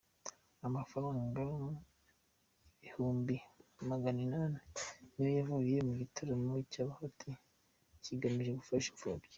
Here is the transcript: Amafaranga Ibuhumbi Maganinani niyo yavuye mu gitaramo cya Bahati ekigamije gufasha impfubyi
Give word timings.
Amafaranga 0.67 1.41
Ibuhumbi 2.87 3.35
Maganinani 3.89 4.59
niyo 5.13 5.29
yavuye 5.39 5.75
mu 5.87 5.93
gitaramo 6.01 6.51
cya 6.71 6.83
Bahati 6.87 7.29
ekigamije 7.99 8.51
gufasha 8.59 8.89
impfubyi 8.91 9.29